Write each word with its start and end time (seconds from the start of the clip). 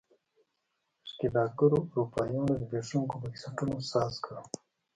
ښکېلاکګرو 1.09 1.79
اروپایانو 1.89 2.59
زبېښونکو 2.61 3.15
بنسټونو 3.23 3.75
ساز 3.91 4.13
کړل. 4.25 4.45